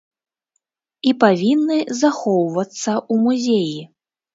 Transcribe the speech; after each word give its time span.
І 1.11 1.13
павінны 1.25 1.77
захоўвацца 2.03 2.91
ў 2.99 3.15
музеі. 3.31 3.83